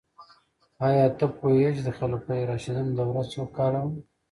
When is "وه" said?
3.85-3.93